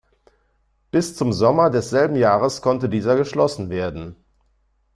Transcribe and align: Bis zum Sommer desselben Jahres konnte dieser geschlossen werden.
Bis 0.89 1.15
zum 1.15 1.31
Sommer 1.31 1.69
desselben 1.69 2.15
Jahres 2.15 2.63
konnte 2.63 2.89
dieser 2.89 3.15
geschlossen 3.15 3.69
werden. 3.69 4.15